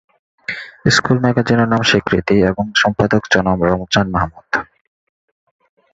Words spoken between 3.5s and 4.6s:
Ramzan Mahmud.